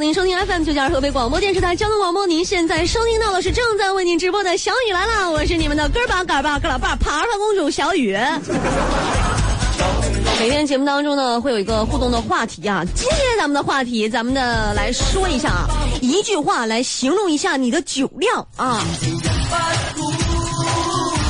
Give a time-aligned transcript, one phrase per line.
[0.00, 2.26] 锁定收听 FM 九九二河北广播电视台交通广播。
[2.26, 8.16] 您现在收听到的是正在为您直播的小雨来了，我是你们的哥儿爸、嘎巴、哥老爸、爬爬公主小雨。
[10.38, 12.82] 每天节目当中呢，会有一个互动的话题啊。
[12.94, 15.68] 今天咱们的话题，咱们的来说一下啊，
[16.00, 18.80] 一句话来形容一下你的酒量啊。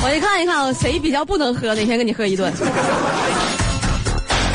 [0.01, 2.49] 我一看一看，谁比较不能喝，哪天跟你喝一顿。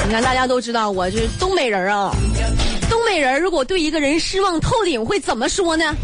[0.07, 2.11] 你看，大家都知道我是东北人啊。
[2.97, 5.95] 东北人如果对一个人失望透顶，会怎么说呢？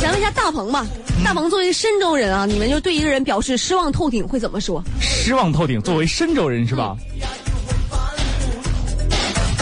[0.00, 0.86] 想问一下大鹏吧。
[1.22, 4.82] 大鹏作为深州人啊，你们就对一个人表示失望透顶会怎么说？
[5.02, 6.96] 失望透顶，作为深州人是吧？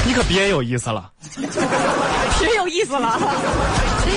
[0.07, 1.11] 你可别有意思了，
[2.39, 3.19] 别有意思了。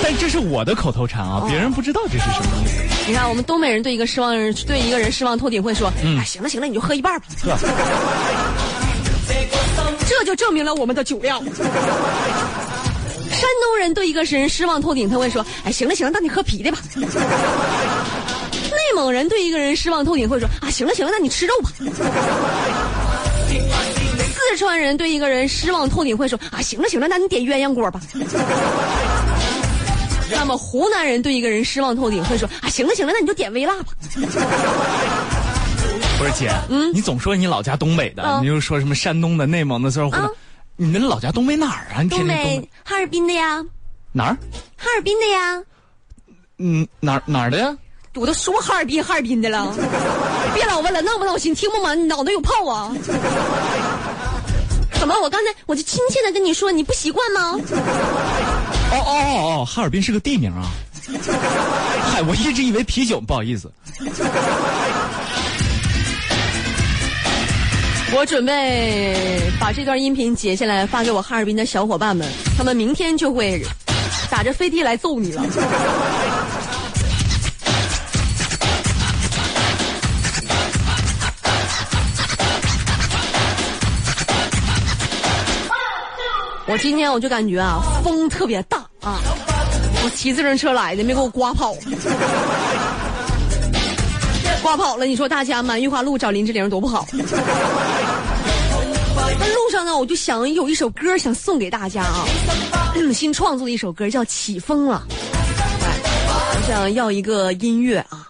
[0.00, 2.80] 但这是我的口头禅啊，别人不知道这是什么意思。
[3.08, 7.26] 你看，我们东北人对一个失望人，对一个人失望透顶会说：“哎，行了行了，你就喝一半吧。”
[10.18, 11.44] 这就证明了我们的酒量。
[11.44, 11.50] 山
[13.62, 21.70] 东人对一个人失望透顶，他会说：“哎，行了行了，那你喝啤的吧。”内蒙人对一个人失望透顶会说：“啊，行了行了，那你吃肉吧。”
[24.18, 28.00] 四川人对一个人失望透顶会说：“啊，行了行了，那你点鸳鸯锅吧。”
[30.30, 33.92] 那么湖南人对一个人失望透顶会说：“啊，行了行了，那你就点微辣吧。”
[36.18, 40.30] 不是姐，嗯，你总说你老家东北的，你又说什么山东的、内蒙的，说湖南，
[40.76, 42.02] 你们老家东北哪儿啊？
[42.08, 43.64] 东北哈尔滨的呀。
[44.12, 44.36] 哪儿？
[44.76, 45.62] 哈尔滨的呀。
[46.58, 47.76] 嗯，哪儿哪儿的呀？
[48.14, 49.74] 我都说哈尔滨哈尔滨的了，
[50.54, 51.54] 别老问了，闹不闹心？
[51.54, 51.94] 听不吗？
[51.94, 52.90] 你脑袋有泡啊？
[54.98, 55.14] 怎么？
[55.20, 57.60] 我刚才我就亲切的跟你说，你不习惯吗？
[58.90, 60.64] 哦哦哦哦，哈尔滨是个地名啊！
[62.02, 63.70] 嗨，我一直以为啤酒，不好意思。
[68.14, 72.26] 我准备把这段音频截下来发给我哈尔滨的小伙伴们，
[72.56, 73.60] 他们明天就会
[74.30, 75.42] 打着飞的来揍你了。
[86.68, 89.20] 我今天我就感觉啊，风特别大啊，
[90.04, 91.74] 我骑自行车来的，没给我刮跑。
[94.66, 97.06] 刮跑了，你说大家满玉华路找林志玲多不好。
[97.12, 97.22] 那
[99.54, 102.24] 路上呢，我就想有一首歌想送给大家啊，
[103.14, 108.26] 新创作的一首歌叫《起风了》，我想要一个音乐啊，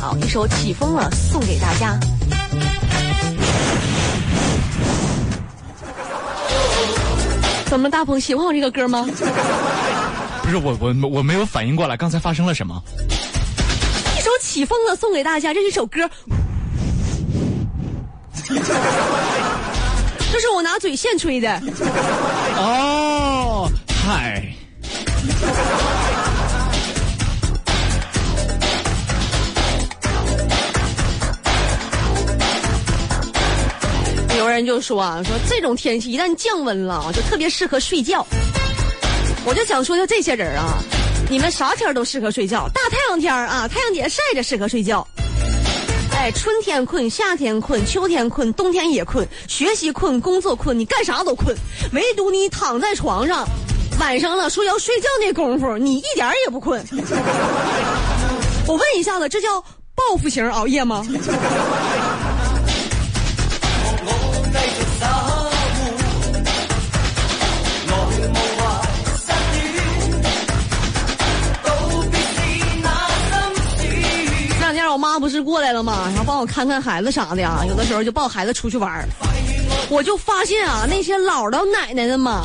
[0.00, 1.98] 好，一首《起风了》送给大家。
[7.66, 9.04] 怎么，大鹏喜欢我这个歌吗？
[10.44, 12.80] 不是我，我我没有反应过来，刚才发生了什么？
[14.34, 16.08] 首起风了，送给大家，这是一首歌，
[20.32, 21.62] 这是我拿嘴现吹的。
[22.56, 23.70] 哦，
[24.04, 24.42] 嗨。
[34.36, 38.26] 有人就说啊，说这种天气一旦降温了，就特别适合睡觉。
[39.46, 40.82] 我就想说，就这些人啊。
[41.30, 45.06] 你们啥天都适合睡觉，大太阳天啊，太阳底下晒着适合睡觉。
[46.12, 51.56] 哎，春天困，夏天困，秋天困，冬天也困，学习困，工作困，你干啥都困，
[51.92, 53.44] 唯独你躺在床上，
[53.98, 56.84] 晚上了说要睡觉那功夫，你一点也不困。
[58.66, 59.60] 我问一下子，这叫
[59.94, 61.04] 报复型熬夜吗？
[75.24, 76.02] 不是过来了吗？
[76.08, 77.64] 然后帮我看看孩子啥的呀。
[77.66, 79.08] 有的时候就抱孩子出去玩
[79.88, 82.44] 我就发现啊，那些姥姥奶奶的嘛，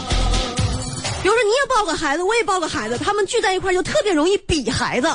[1.22, 5.10] 比如说你也抱个孩子，我也抱个孩子，他们聚在一块就特别容易比孩子，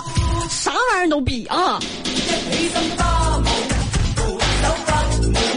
[0.51, 1.81] 啥玩意儿都比啊。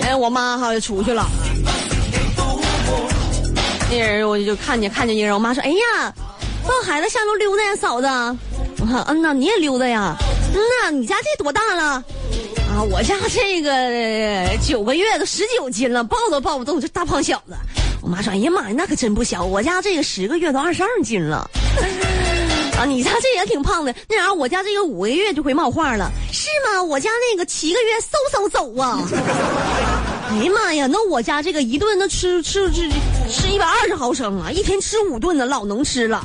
[0.04, 1.28] 哎，我妈哈就出去了，
[3.92, 6.14] 那人我就看见看见一个人，我妈说：“哎呀，
[6.64, 8.08] 抱孩子下楼溜达呀，嫂子。”
[8.80, 10.16] 我说：“嗯呐，你也溜达呀。”
[10.54, 12.04] 嗯呐，你家这多大了？
[12.70, 17.56] 啊，我家这个九个月都十九斤了，抱都抱不动，这大胖小子。
[18.02, 19.44] 我妈说：“哎呀妈呀，那可真不小。
[19.44, 21.50] 我家这个十个月都二十二斤了。
[22.78, 23.94] 啊，你家这也挺胖的。
[24.08, 26.82] 那啥，我家这个五个月就会冒话了，是吗？
[26.84, 29.00] 我家那个七个月嗖嗖走啊。
[30.30, 32.88] 哎呀妈呀，那我家这个一顿那吃吃吃
[33.30, 36.22] 吃一百二十毫升啊，一天吃五顿呢，老能吃了。”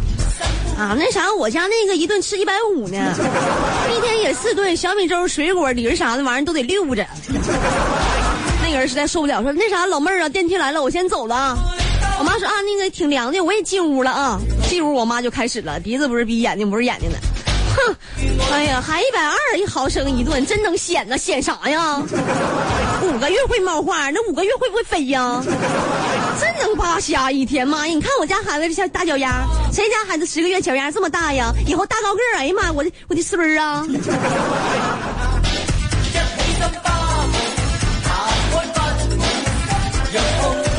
[0.79, 3.15] 啊，那啥，我家那个一顿吃一百五呢，
[3.95, 7.07] 一天也四顿，小米粥、水果、梨啥的玩意儿都得溜着。
[8.65, 11.57] 那个人实在受不了，说那啥，老妹儿啊，电梯来了，我先走了啊。
[12.19, 14.41] 我妈说啊，那个挺凉的，我也进屋了啊。
[14.69, 17.19] 进屋我妈就开始了，鼻子不是鼻，眼睛不是眼睛的。
[17.75, 17.95] 哼，
[18.53, 22.03] 哎呀，还一百二一毫升一顿，真能显呐，显啥呀？
[23.03, 25.43] 五个月会冒话，那五个月会不会飞呀？
[26.63, 27.93] 真能扒瞎一天，妈呀！
[27.93, 31.53] 你看我家孩子这像大脚丫，谁家孩子十个月脚丫这么大呀？
[31.67, 33.85] 以后大高个儿，哎呀妈，我的我的孙儿啊！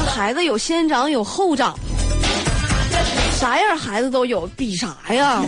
[0.08, 1.78] 孩子有先长有后长，
[3.38, 5.44] 啥样孩子都有，比啥呀？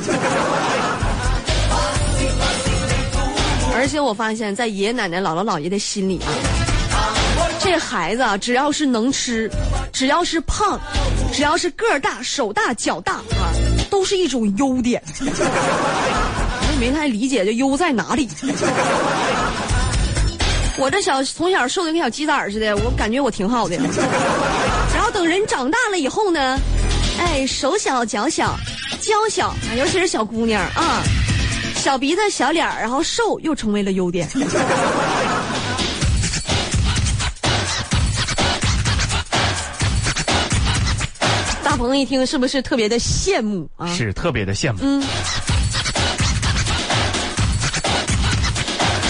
[3.73, 6.27] 而且我发现，在爷爷奶奶、姥姥姥爷的心里啊，
[7.57, 9.49] 这孩子啊，只要是能吃，
[9.95, 10.77] 只要是胖，
[11.31, 13.55] 只要是个儿大、手大、脚大啊，
[13.89, 15.01] 都是一种优点。
[15.23, 18.27] 我也没太理解这优在哪里。
[20.77, 23.77] 我这小从小瘦的跟小鸡仔似的，我感觉我挺好的。
[24.93, 26.59] 然后等人长大了以后呢，
[27.17, 28.53] 哎，手小脚小，
[28.99, 31.01] 娇小，尤其是小姑娘啊，
[31.73, 34.27] 小鼻子小脸儿，然后瘦又成为了优点。
[41.99, 43.87] 一听是不是特别的羡慕啊？
[43.93, 44.79] 是特别的羡慕。
[44.81, 45.03] 嗯。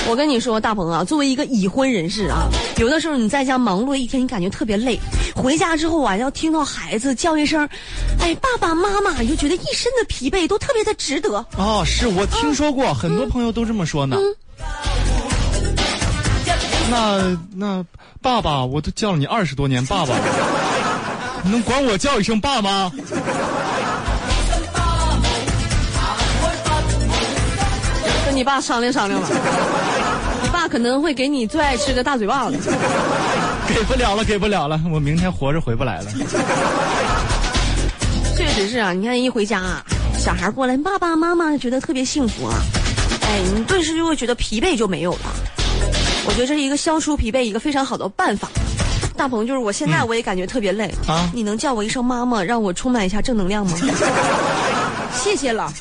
[0.07, 2.47] 我跟你说，大鹏啊，作为一个已婚人士啊，
[2.77, 4.99] 有的时候你在家忙碌一天，你感觉特别累，
[5.35, 7.67] 回家之后啊，要听到孩子叫一声
[8.21, 11.43] “哎，爸爸妈妈”，你就觉得一身的疲惫都特别的值得。
[11.57, 14.15] 哦，是我听说过，很多朋友都这么说呢。
[16.91, 17.83] 那那
[18.21, 20.23] 爸爸，我都叫了你二十多年爸爸了，
[21.45, 22.91] 你能管我叫一声爸吗？
[28.25, 29.27] 跟你爸商量商量吧，
[30.41, 32.57] 你爸可能会给你最爱吃的大嘴巴子。
[33.67, 36.11] 给不了了，给不了了，我明天活着回不来了。
[38.35, 39.85] 确实是啊，你看一回家，啊，
[40.17, 42.55] 小孩过来，爸爸妈妈觉得特别幸福啊，
[43.21, 45.19] 哎，你顿时就会觉得疲惫就没有了。
[46.25, 48.49] 我觉得这是一个消除疲惫一个非常好的办法。
[49.17, 53.77] 大鹏，就是我现在我也感觉特别累啊，你能叫我一声妈妈，让我充满一下正能量吗？
[55.15, 55.71] 谢谢了。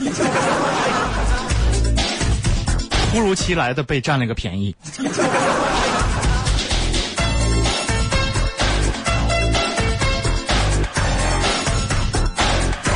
[3.12, 4.75] 突如其来的被占了个便宜。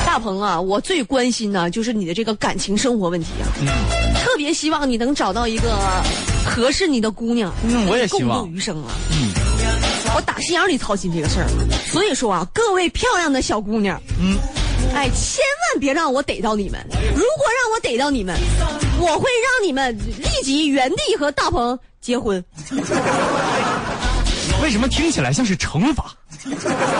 [0.06, 3.46] 大鹏啊，我最关心的就是你的这个感情生活问题啊，
[4.23, 5.76] 特别希望你能找到一个
[6.44, 8.90] 合适你的姑娘，嗯，我也希望共度余生啊。
[9.12, 9.31] 嗯，
[10.14, 11.49] 我打心眼里操心这个事儿，
[11.90, 14.37] 所以说啊，各位漂亮的小姑娘，嗯，
[14.94, 18.37] 哎，千万别让我逮到你们，如果让我逮到你们。
[19.00, 22.44] 我会让你们立即原地和大鹏结婚。
[24.60, 26.12] 为什么听起来像是惩罚？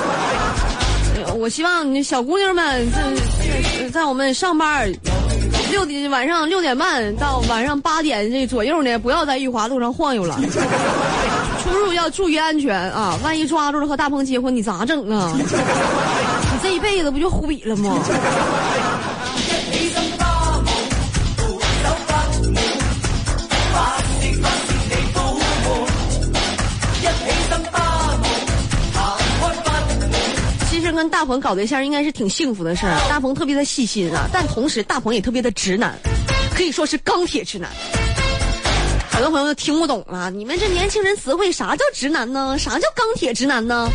[1.35, 3.03] 我希望小姑娘们在
[3.89, 4.89] 在我们上班
[5.71, 10.39] 六点晚上六点半到晚上八点这左右呢，不要在玉华路上晃悠了。
[11.63, 13.19] 出入要注意安全啊！
[13.23, 15.33] 万一抓住了和大鹏结婚，你咋整啊？
[15.37, 15.45] 你
[16.63, 17.99] 这一辈子不就毁了吗？
[30.95, 35.99] 跟大鹏搞对象应该是挺幸福的事儿，大鹏特别的细心啊，但同时大鹏也特别的直男，
[36.55, 37.71] 可以说是钢铁直男。
[39.11, 42.57] 很多朋友都听不懂了，你们这年轻人词汇啥叫直男呢？
[42.59, 43.91] 啥叫钢铁直男呢？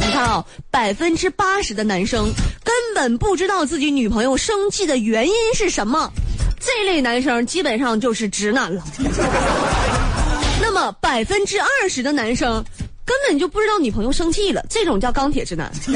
[0.00, 2.32] 你看啊，百分之八十的男生
[2.64, 6.10] 根本不知道自己女朋友生气的原因是什么，
[6.58, 8.82] 这类男生基本上就是直男了。
[10.60, 12.64] 那么百分之二十的男生。
[13.04, 15.70] 根本就不知道女朋友生气了，这种叫钢铁直男，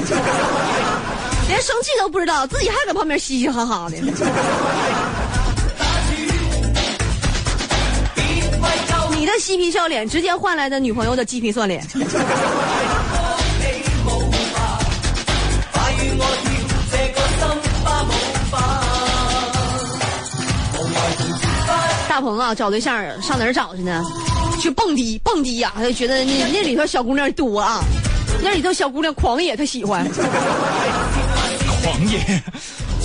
[1.48, 3.96] 连生气都不知道，自己还搁旁边嘻嘻哈哈的。
[9.18, 11.84] 你的嬉皮笑脸，直接换来的女朋友的鸡皮蒜脸。
[22.08, 24.02] 大鹏啊，找对象上哪儿找去呢？
[24.56, 25.72] 去蹦迪，蹦迪呀！
[25.74, 27.82] 他就觉得那那里头小姑娘多啊，
[28.42, 30.06] 那里头小姑娘狂野，他喜欢。
[31.82, 32.18] 狂野，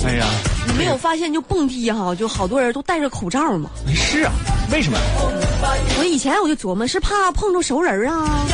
[0.04, 0.26] 哎呀！
[0.66, 3.70] 你没有发现就蹦迪哈，就好多人都戴着口罩吗？
[3.94, 4.32] 是啊，
[4.72, 4.98] 为什么？
[5.98, 8.44] 我以前我就琢磨，是怕碰着熟人啊，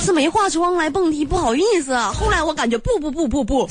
[0.00, 2.12] 是没化妆来蹦迪不好意思啊。
[2.12, 3.68] 后来我感觉不不不不不。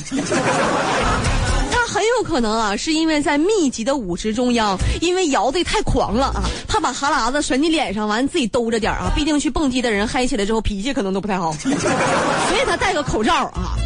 [2.03, 9.09] 很有可能啊，是因为在密集的舞池中央，因为摇的太狂了啊，怕把哈喇子甩你脸上，完自己兜着点儿啊。
[9.15, 13.77] 毕竟去蹦迪的人嗨起来之后脾气可能都不太好， 所以他戴个口罩啊。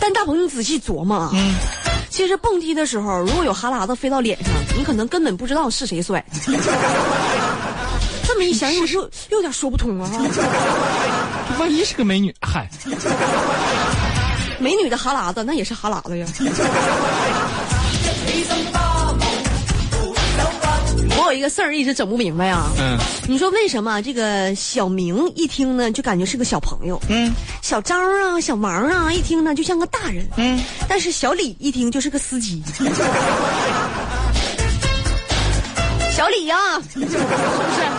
[0.00, 1.30] 但大鹏，你仔细琢磨啊，
[2.10, 6.24] 其实蹦迪的时候，如果有哈喇子飞到脸上，你可能根本不知道是谁帅。
[8.26, 10.10] 这么一想，又又有点说不通啊。
[11.56, 12.68] 万一是个美女，嗨。
[14.58, 16.26] 美女的哈喇子那也是哈喇子呀。
[21.18, 22.70] 我有一个事儿一直整不明白啊。
[22.78, 22.96] 嗯
[23.28, 27.00] 你说为什么这个小明一听呢，就感觉是个小朋友？
[27.08, 30.24] 嗯小张啊，小王啊，一听呢就像个大人。
[30.36, 32.62] 嗯，但是小李一听就是个司机。
[36.16, 36.56] 小李呀、
[36.94, 37.18] 是不是？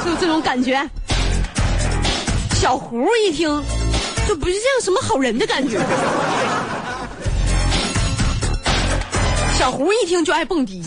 [0.06, 0.82] 就这种感觉。
[2.56, 3.48] 小胡一听，
[4.28, 5.78] 就不是像什么好人的感觉。
[9.58, 10.84] 小胡一听就爱蹦迪。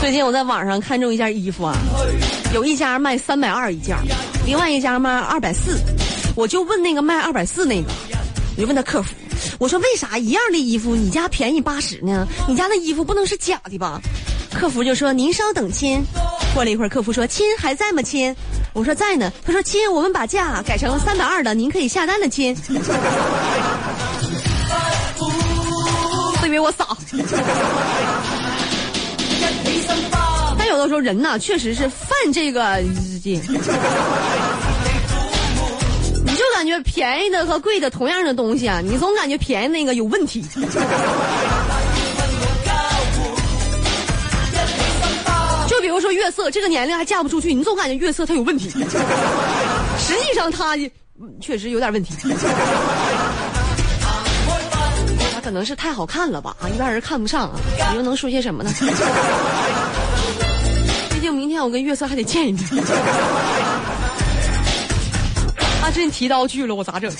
[0.00, 1.76] 最近我在网上看中一件衣服啊，
[2.52, 3.96] 有一家卖三百二一件，
[4.44, 5.78] 另外一家卖二百四，
[6.34, 7.88] 我就问那个卖二百四那个，
[8.56, 9.14] 我就问他客服，
[9.60, 12.26] 我说为啥一样的衣服你家便宜八十呢？
[12.48, 14.00] 你家那衣服不能是假的吧？
[14.52, 16.04] 客服就说您稍等亲。
[16.52, 18.34] 过了一会儿，客服说亲还在吗亲？
[18.72, 19.32] 我说在呢。
[19.44, 22.54] 他说亲，我们把价改成三百二的，您可以下单了亲。
[26.40, 26.86] 都以为我傻。
[30.58, 33.40] 但有的时候人呐，确实是犯这个，你
[36.34, 40.44] 就感觉便宜的和贵的同样的东西啊，你总感觉便宜那个有问题。
[45.92, 48.68] 如说月色，这个年龄还嫁不出去，你总感觉月色他有问题。
[49.98, 50.90] 实际上它嗯
[51.40, 52.14] 确实有点问题。
[55.34, 57.60] 他可能是太好看了吧啊，一般人看不上啊。
[57.90, 58.70] 你又能说些什么呢？
[61.10, 62.64] 毕竟明天我跟月色还得见一面。
[65.80, 67.10] 他真提刀去了，我咋整？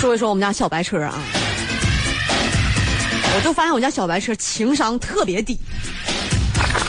[0.00, 1.12] 说一说我们家小白车啊，
[3.36, 5.58] 我就发现我家小白车情商特别低。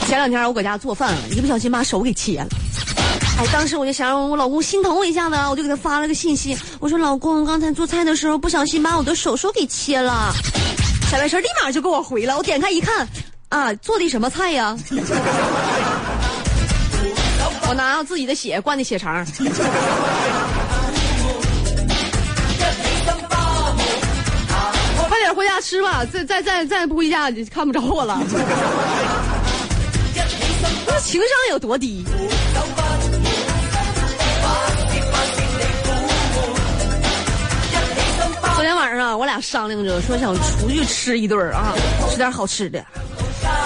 [0.07, 2.47] 前两天我搁家做饭，一不小心把手给切了。
[3.37, 10.33] 哎，当时我就想让我老公心疼我一下子，我就给他发了个信息，我说：“老公，刚才做菜的时候不小心把我的手手给切了。”
[11.11, 13.05] 小白车立马就给我回了，我点开一看，
[13.49, 14.73] 啊，做的什么菜呀？
[17.67, 19.25] 我拿自己的血灌的血肠。
[25.41, 28.21] 回家吃吧，再再再再不回家就看不着我了。
[31.03, 32.05] 情商有多低？
[38.53, 41.74] 昨天晚上，我俩商量着说想出去吃一顿啊，
[42.12, 42.86] 吃点好吃的。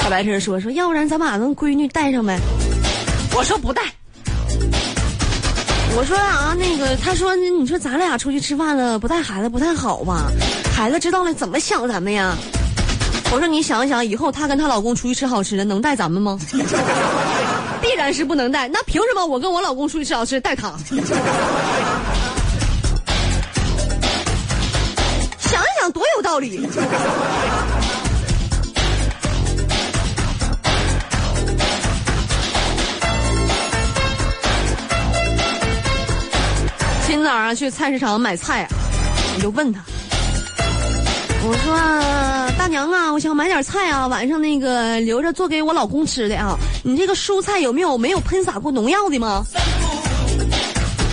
[0.02, 2.40] 小白车说说，要不然咱把那闺女带上呗。
[3.36, 3.82] 我说不带。
[5.98, 10.32] 我说啊，那个，他说，你说咱俩出去吃饭了，不带孩子不太好吧？
[10.76, 12.36] 孩子知道了怎么想咱们呀？
[13.32, 16.38] 我说你想一想，以后她跟她老公出去吃好吃的，能带咱们吗？
[17.82, 18.68] 必然是不能带。
[18.68, 20.74] 那凭什么我跟我老公出去吃好吃带她？
[25.40, 26.68] 想一想，多有道理。
[37.08, 38.70] 今早上去菜市场买菜啊，
[39.36, 39.80] 我就问他，
[41.48, 46.58] 我说大娘啊，我想买点菜啊，晚上那个留着做给我老公吃的啊。
[46.84, 49.46] 你这个蔬菜有没有没有喷洒过农药的吗？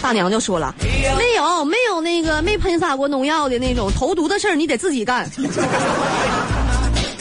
[0.01, 5.31] 大娘就说了，没有，没有那个没喷洒过农药的那种投毒的事儿，你得自己干。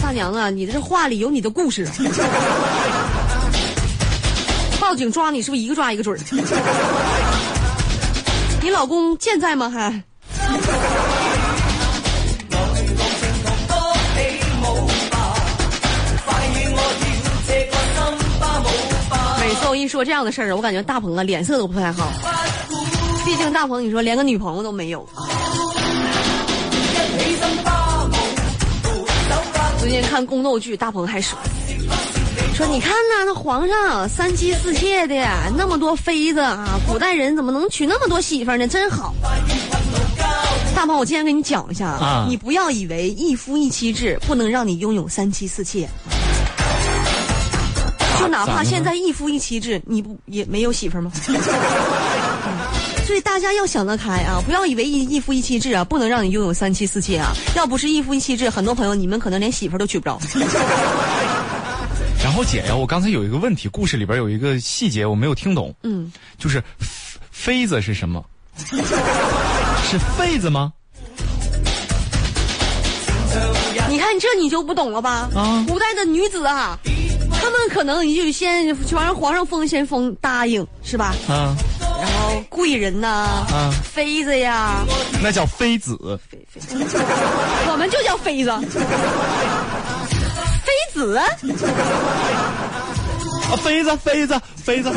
[0.01, 1.85] 大娘啊，你这话里有你的故事。
[4.79, 6.19] 报警抓你是不是一个抓一个准儿？
[8.63, 9.69] 你老公健在吗？
[9.69, 10.01] 还？
[19.81, 22.11] 一说这样的事儿，我感觉大鹏啊脸色都不太好。
[23.25, 25.07] 毕竟大鹏，你说连个女朋友都没有。
[29.79, 31.37] 最近看宫斗剧，大鹏还说
[32.53, 35.15] 说你看呐，那皇上三妻四妾的，
[35.57, 38.67] 那么多妃子啊，古代人怎么能娶那么多媳妇呢？
[38.67, 39.13] 真好。
[40.75, 45.89] 大鹏，我今天跟你讲一下啊你不要以为一夫一妻制不能让你拥有三妻四妾。
[48.21, 51.11] 就哪怕现在一夫一妻制，你不也没有媳妇儿吗？
[51.27, 51.35] 嗯
[53.05, 57.33] 所以大家要想得开啊，不要以为一一夫一妻制啊，不能让你拥有三妻四妾啊。
[57.55, 60.17] 要不是一夫一妻制，很多朋友你们可能连媳妇都娶不着。
[62.23, 66.63] 然后姐呀，我刚才有一个问题，故事里边有一个细节我没有听懂，嗯，就是
[67.31, 68.23] 妃子是什么？
[68.57, 70.71] 是妃子吗？
[73.89, 75.29] 你看这你就不懂了吧？
[75.35, 76.77] 啊古代的女子啊，
[77.41, 81.15] 她们可能你就先完了，皇上封先封答应是吧？
[81.27, 81.55] 啊，
[81.99, 84.85] 然后贵人呐、啊妃子呀，
[85.21, 85.97] 那叫妃子。
[85.99, 88.51] 我们就叫妃子，
[90.63, 91.17] 妃子。
[91.17, 91.25] 啊，
[93.61, 94.91] 妃子，妃子，妃子。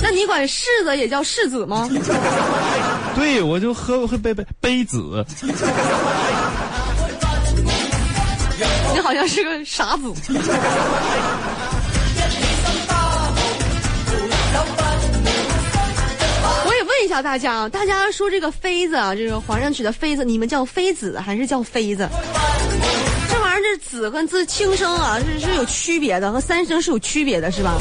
[0.00, 1.88] 那你管世子也叫世子吗？
[3.14, 5.24] 对，我就喝喝杯杯杯子。
[8.98, 10.12] 你好像是个傻子。
[16.66, 22.08] 我也问一下大家啊，大家说这个妃子啊，这个皇上娶的妃子，你们叫妃子还是叫妃子？
[23.30, 27.78] 这玩意儿这子跟字轻声啊是是有区别的，和三声是有区别的，是吧？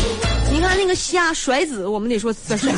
[0.53, 2.69] 你看那个虾甩子，我们得说这是。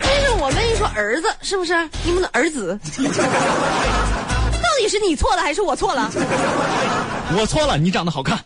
[0.00, 1.72] 但是我们一说儿子，是不是？
[2.02, 2.76] 你们的儿子，
[4.88, 6.10] 底是你错了还是我错了？
[7.36, 8.38] 我错了，你长得好看。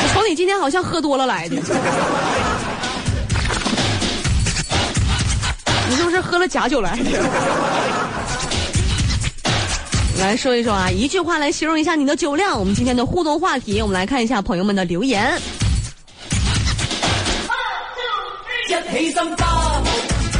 [0.00, 1.56] 我瞅你今天好像喝多了来的，
[5.88, 7.10] 你是不是喝了假酒来的？
[10.20, 12.56] 来说一说啊，一句话来形容一下你的酒量。
[12.56, 15.36] 我们今天的互动话题，我们来看一下朋友们的留言。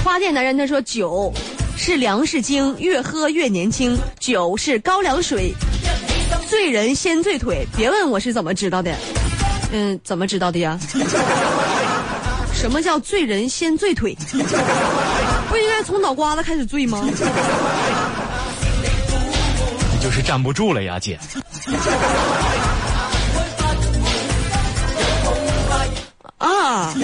[0.08, 1.30] 花店男人他说酒
[1.76, 5.52] 是粮食精，越喝越年轻；酒是高粱水，
[6.48, 7.66] 醉人先醉腿。
[7.76, 8.96] 别问我是怎么知道的，
[9.70, 10.80] 嗯，怎么知道的呀？
[12.54, 14.16] 什么叫醉人先醉腿？
[15.50, 17.06] 不应该从脑瓜子开始醉吗？
[19.92, 21.20] 你就是站不住了呀，姐。
[26.38, 26.94] 啊，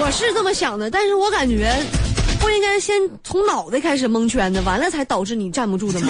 [0.00, 1.72] 我是这么想的，但是我感觉
[2.40, 6.08] 不应该先从脑袋开始蒙圈的，完了才导致你站不住的吗？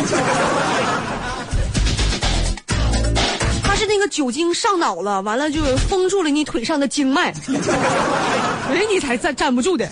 [3.62, 7.54] 他是那个酒精上脑了，完了就封住了你腿上的经脉，所
[8.76, 9.88] 以你才站站不住的。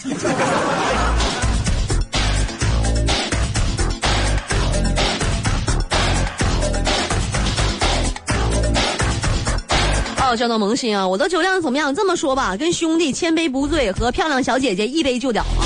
[10.33, 11.07] 哦，叫到萌新啊！
[11.07, 11.95] 我的酒量怎么样？
[11.95, 15.61] 这么说吧，跟兄弟千杯不醉，和漂亮小姐姐一杯就倒啊！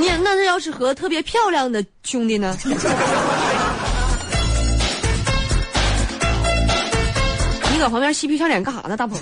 [0.00, 2.58] 你那这要是和特别漂亮的兄弟呢？
[7.72, 9.16] 你搁旁边嬉皮笑脸干啥呢，大鹏？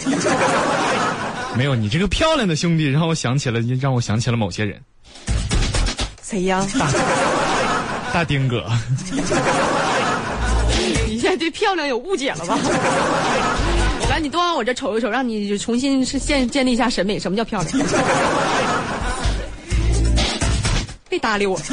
[1.54, 4.80] 没有你这个漂亮的兄弟，让我想起了，让我想起了某些人。
[6.22, 6.66] 谁呀？
[8.10, 8.64] 大丁哥，
[11.09, 12.59] 你现在对漂亮有误解了吧？
[14.09, 17.18] 来，你多往我这瞅一瞅，让你重新是建建立一下审美。
[17.18, 17.72] 什么叫漂亮？
[21.09, 21.59] 别搭理我，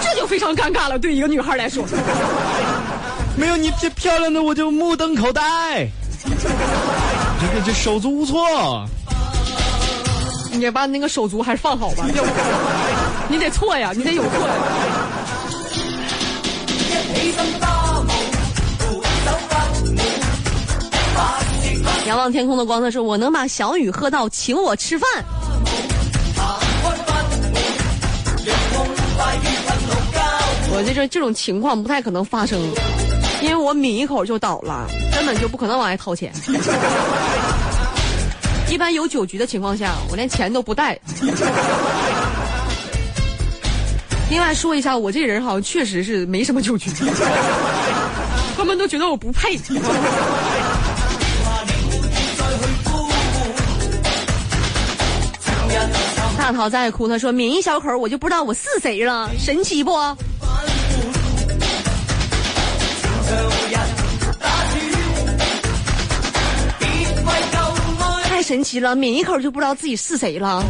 [0.00, 0.98] 这就非常尴尬了。
[0.98, 1.84] 对一个女孩来说，
[3.36, 5.88] 没有你这漂亮的，我就目瞪口呆。
[6.22, 6.28] 这
[7.54, 8.86] 个这手足无措。
[10.52, 12.04] 你把那个手足还是放好吧，
[13.28, 14.54] 你得错呀，你得有错呀。
[22.10, 25.08] 仰望天空的光，他说：“我能把小雨喝到请我吃饭。”
[30.72, 32.60] 我这这这种情况不太可能发生，
[33.40, 36.32] 因为我抿一口就倒了，根本就不可能往外掏钱。
[38.68, 40.98] 一般有酒局的情况下，我连钱都不带。
[44.28, 46.90] 另外说一下，我这人好像确实是没什么酒局，
[48.56, 49.56] 他们都觉得我不配。
[56.50, 59.92] 大桃在哭，他说抿一小口，我就不知道我是谁了，神奇不？
[68.24, 70.60] 太神奇了，抿一口就不知道自己是谁了。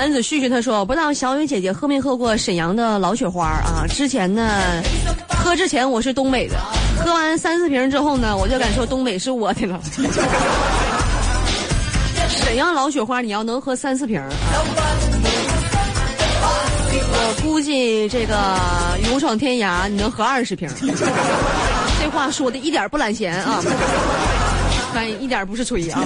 [0.00, 3.84] 男子旭旭他说：“不知道小雨姐姐喝没喝过沈阳的老雪花啊？
[3.86, 4.82] 之前呢，
[5.28, 6.56] 喝之前我是东北的，
[7.04, 9.78] 喝完三四瓶之后呢，我就敢说东北是我的了。
[12.30, 14.18] 沈阳老雪花，你要能喝三四瓶，
[16.88, 18.34] 我估计这个
[19.06, 20.66] 勇闯天涯你能喝二十瓶。
[20.80, 23.62] 这话说的一点不懒闲啊，
[24.94, 26.02] 但一点不是吹啊。”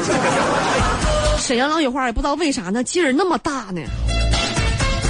[1.47, 3.83] 沈阳老雪花也不知道为啥呢，劲儿那么大呢，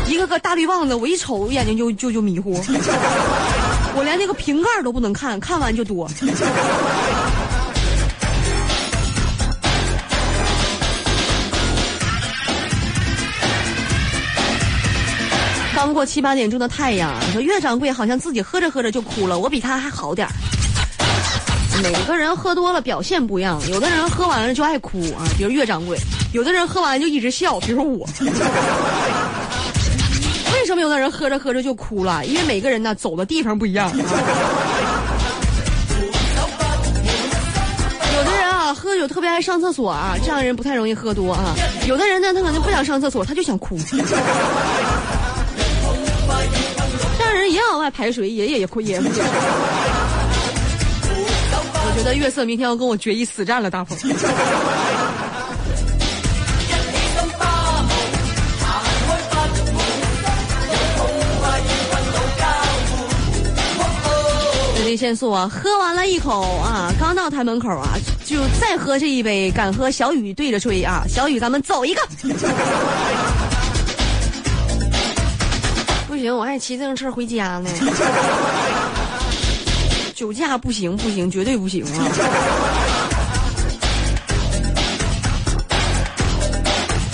[0.08, 2.54] 一个个大绿棒子，我一瞅眼睛就就就迷糊，
[3.94, 6.10] 我连那个瓶盖都不能看，看完就多。
[15.76, 20.32] 刚过七八点钟的太阳，你说岳掌柜好像自己喝着喝着就哭了，我比他还好点儿。
[21.82, 25.96] 每个人喝多了表现不一样，有的人喝完了就爱哭啊，比如岳掌柜；
[26.32, 28.06] 有的人喝完就一直笑，比如我。
[30.54, 32.24] 为什么有的人喝着喝着就哭了？
[32.24, 33.90] 因为每个人呢走的地方不一样。
[33.96, 34.02] 有
[38.24, 41.54] 的人啊喝酒特别爱上厕所啊，这样的人不太容易喝多啊。
[41.86, 43.76] 有的人呢他可能不想上厕所，他就想哭。
[47.18, 48.98] 这样人也往外排水，也也也哭也。
[51.96, 53.96] 觉得月色明天要跟我决一死战了，大鹏。
[64.84, 72.02] 内限速啊，喝完了一口啊，刚到台门口啊，就再喝这一杯，敢和小雨对着吹啊，小雨咱们走一个。
[76.06, 77.70] 不行，我还骑自行车回家呢。
[80.24, 82.08] 酒驾不行不行，绝对不行啊！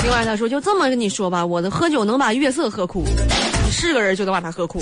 [0.05, 3.03] 另外他说，就这么跟你说吧，我的喝酒能把月色喝哭，
[3.64, 4.81] 你是个人就能把他喝哭。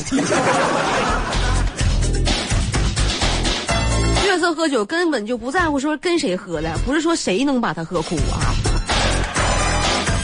[4.27, 8.53] 月色喝酒根本就不在乎说跟谁喝的，不是说谁能把他喝哭啊，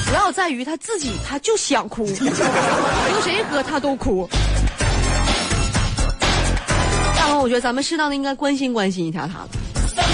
[0.07, 4.29] 主要在于他自己，他就想哭， 跟谁喝他都哭。
[7.41, 9.49] 我觉得咱们适当的应该关心关心一下他了。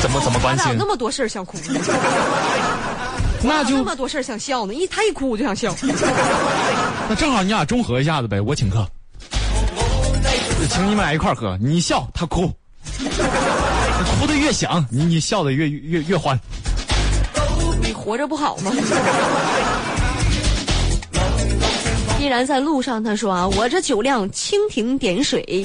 [0.03, 0.75] 怎么怎么关心？
[0.79, 1.57] 那么多事儿想哭，
[3.43, 4.75] 那就那么多事儿想笑呢。
[4.75, 5.75] 一他一哭我就想笑。
[7.09, 8.87] 那正好你俩中和一下子呗，我请客，
[10.69, 11.57] 请你们俩一块儿喝。
[11.61, 12.53] 你笑他哭，
[14.21, 16.39] 哭的越响，你你笑的越越越欢。
[17.83, 18.71] 你活着不好吗？
[22.21, 25.65] 依然在路上，他说啊，我这酒量蜻蜓点水。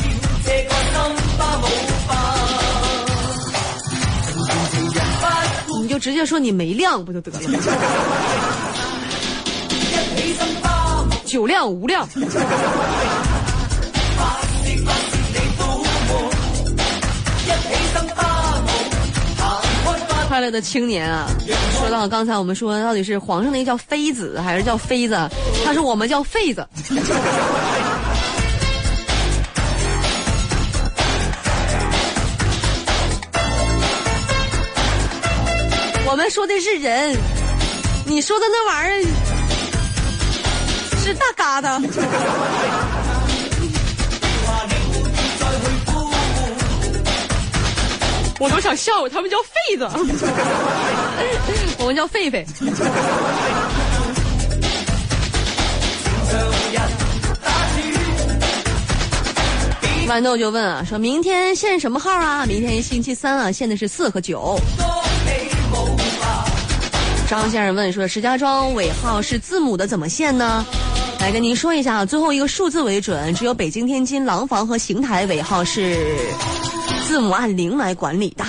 [5.81, 7.39] 你就直接说你没量不就得了？
[11.25, 12.07] 酒量无量。
[20.27, 21.27] 快乐的青年啊，
[21.77, 25.15] 说到刚才我们说到底是皇上那个叫妃子还是叫妃子？
[25.63, 26.67] 他说我们叫妃子。
[36.25, 37.15] 我们说的是人，
[38.03, 39.01] 你说的那玩意儿
[41.03, 41.79] 是大疙瘩。
[48.39, 49.87] 我都想笑，他们叫痱子，
[51.77, 52.43] 我们叫狒狒。
[60.07, 62.47] 豌豆就问啊，说明天限什么号啊？
[62.47, 64.59] 明天星期三啊，限的是四和九。
[67.27, 70.63] 张先生问说：“石家庄尾号是字母的，怎么限呢？”
[71.19, 73.33] 来跟您说一下，最后一个数字为准。
[73.33, 76.05] 只有北京、天津、廊坊和邢台尾号是
[77.07, 78.45] 字母按零来管理的。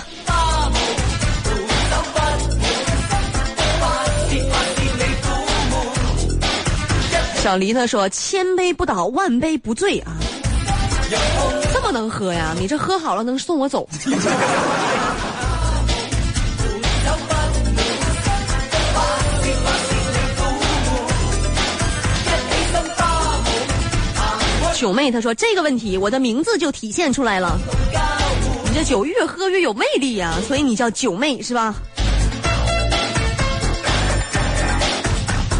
[7.42, 10.12] 小黎他说：“千杯不倒，万杯不醉啊！
[11.72, 12.54] 这么能喝呀？
[12.58, 13.88] 你这喝好了能送我走？”
[24.76, 27.58] 九妹，她说这个问题，我的名字就体现出来了。
[28.64, 31.74] 你这酒越喝越有魅力呀，所以你叫九妹是吧？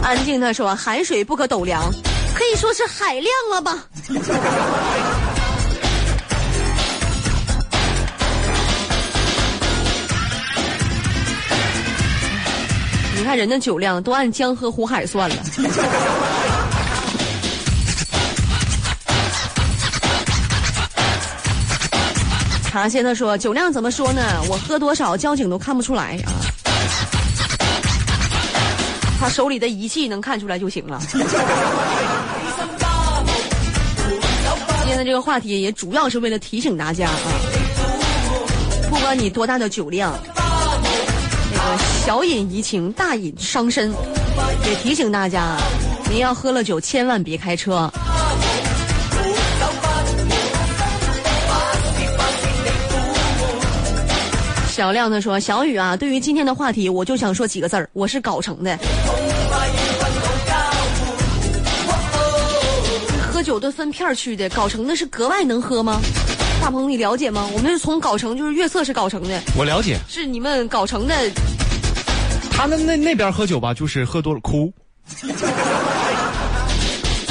[0.03, 1.83] 安静，她说海水不可斗量，
[2.35, 3.85] 可以说是海量了吧？
[13.17, 15.37] 你看人的酒量都按江河湖海算了。
[22.77, 24.21] 茶仙他说酒量怎么说呢？
[24.51, 26.29] 我喝多少，交警都看不出来啊。
[29.19, 31.01] 他手里的仪器能看出来就行了。
[31.11, 31.19] 今
[34.85, 37.17] 天的这个话题也主要是为了提醒大家啊，
[38.91, 43.91] 不管你多大的酒量，那个小饮怡情，大饮伤身，
[44.67, 45.57] 也提醒大家，
[46.11, 47.91] 您要喝了酒千万别开车。
[54.77, 58.79] 小亮他说：“小雨啊，对于今天的话题，我就想说几个字儿，我是藁城的。
[63.33, 65.99] 喝酒都分片儿去的，藁城的是格外能喝吗？
[66.61, 67.49] 大鹏，你了解吗？
[67.55, 71.15] 我们是从藁城，就是月色是藁城的，我了解，是你们藁城的。
[72.51, 74.71] 他们那那边喝酒吧，就是喝多了哭。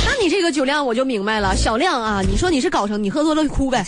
[0.04, 3.86] 那你这个酒量我就明白了，小亮啊，你说你是藁城，你喝多了就哭呗。”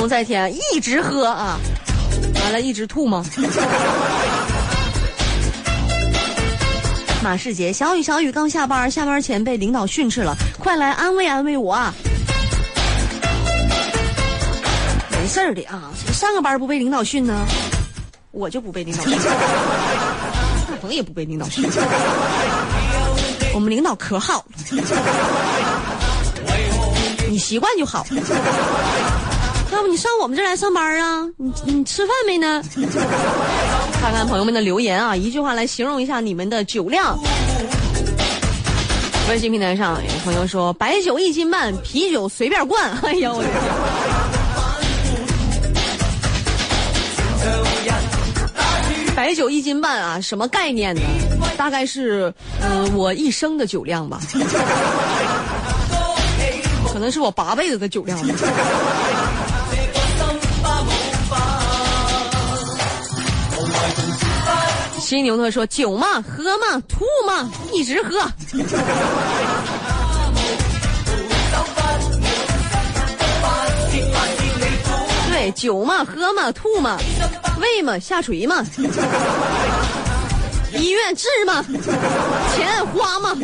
[0.00, 1.60] 龙在天，一直喝啊，
[2.36, 3.22] 完了，一直吐吗？
[7.22, 11.78] 马世杰，小雨，小雨刚下班，下班前被领导训斥了，快来安慰安慰我！
[15.10, 17.46] 没事儿的啊，上个班不被领导训呢？
[18.30, 21.62] 我就不被领导训，大鹏也不被领导训，
[23.52, 24.82] 我们领导可好了，
[27.28, 29.29] 你习惯就好了。
[29.80, 31.26] 要不你上我们这儿来上班啊？
[31.38, 32.62] 你你吃饭没呢？
[33.98, 37.18] 看看朋友们的留言啊，一句话来形容一下你们的酒量。
[39.30, 42.90] 微信平台上有朋友说：“白酒一斤半，啤酒随便灌。
[43.02, 43.48] ”哎呀，我的
[47.82, 47.94] 天！
[49.16, 51.00] 白酒一斤半啊，什么概念呢？
[51.56, 54.20] 大概是嗯，我一生的酒量吧，
[56.92, 58.34] 可能是我八辈子的酒量吧。
[65.10, 68.10] 金牛座说：“酒嘛，喝嘛，吐嘛，一直喝。”
[75.28, 76.96] 对，酒嘛，喝嘛，吐嘛，
[77.60, 78.64] 胃嘛，下垂嘛，
[80.74, 81.60] 医院治嘛，
[82.54, 83.36] 钱花嘛。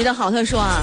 [0.00, 0.80] 你的好，他说啊，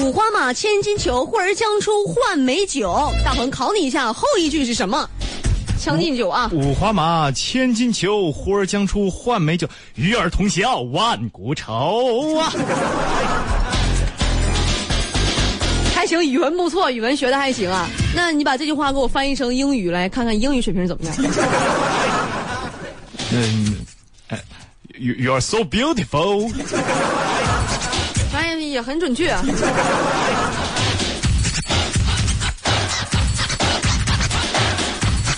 [0.00, 3.08] 五花马，千金裘，呼儿将出换美酒。
[3.24, 5.08] 大鹏考你一下，后一句是什么？
[5.80, 6.50] 将进酒啊！
[6.52, 9.68] 五花马，千金裘，呼儿将出换美酒。
[9.94, 12.52] 与尔同销万古愁啊！
[15.94, 17.88] 还行，语文不错，语文学的还行啊。
[18.12, 21.14] 那你把这句话给我翻译成英语，来看看英语水平怎么样？
[23.30, 23.76] 嗯，
[24.26, 24.42] 哎
[24.98, 26.50] ，You you are so beautiful。
[28.70, 29.36] 也很准确。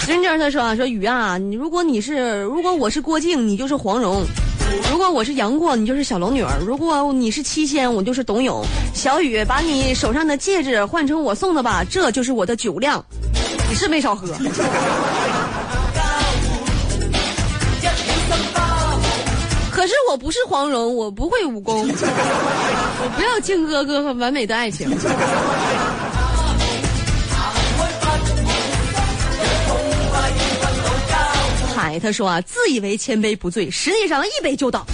[0.07, 4.25] 真正他说啊，说雨啊，你如果你是，如果我是郭靖，你就是黄蓉；
[4.91, 8.65] 如果我是杨过，你就是小龙女儿；如果你是七仙，我就是董永。
[8.93, 13.05] 小雨，把你手上的戒指换成我送的吧，这就是我的酒量。
[13.69, 14.35] 你是没少喝。
[20.11, 24.91] 我不是黄蓉，我不会武功， 我不要靖哥哥和完美的爱情。
[31.77, 34.85] 海他说啊，自以为千杯不醉，实际上一杯就倒。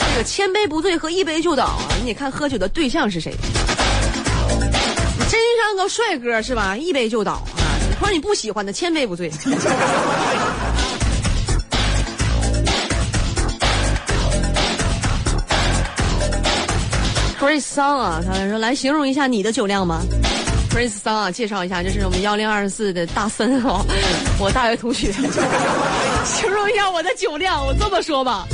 [0.00, 3.34] 这个千杯不醉和一杯就倒啊，你得看喝酒的对象是谁。
[5.28, 6.74] 真像个帅哥是吧？
[6.74, 7.76] 一杯就倒啊！
[7.90, 9.30] 你碰你不喜欢的，千杯不醉。
[17.40, 20.02] Chris 桑啊，他说来形容一下你的酒量吗
[20.70, 23.82] ？Chris 桑啊，介绍一下，这是我们幺零二四的大森哦，
[24.38, 25.10] 我大学同学。
[26.22, 28.46] 形容一下我的酒量，我这么说吧，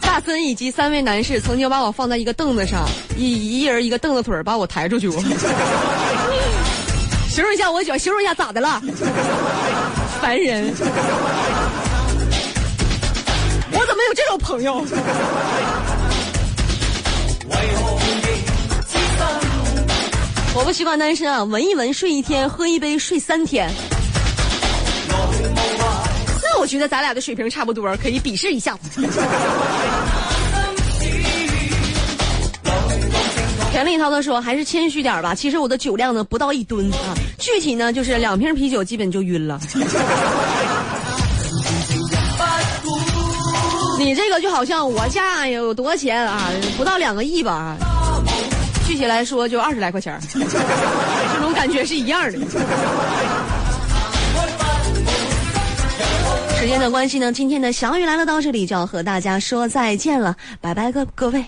[0.00, 5.20] 大森以及三位男士曾经把我放在一个凳子上，一一人一个凳子腿把我抬出去过。
[7.28, 8.80] 形容一下我酒，形容一下咋的了？
[10.22, 10.72] 烦人！
[13.70, 14.82] 我怎么有这种朋友？
[20.58, 23.70] 我不习惯单身啊，闻一闻睡一天，喝一杯睡三天。
[26.42, 28.76] 这那我觉得咱俩的水平差不多，可以比试一下。
[33.70, 39.60] 田立涛他说：“还是谦虚点吧，其实我的酒量呢不到一吨啊，具体呢就是两瓶啤酒基本就晕了。
[43.96, 47.76] 你这个就好像我家有多少钱啊，不到两个亿吧，
[48.88, 52.38] 具体来说就二十来块钱，这种感觉是一样的。”
[56.58, 61.44] 时间的关系呢，今天的小雨来了到这里就要和大家说再见了，拜拜各各位。